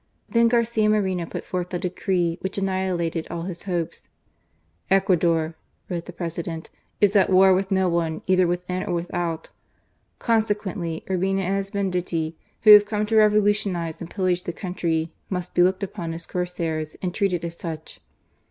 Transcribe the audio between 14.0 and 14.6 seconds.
and pillage the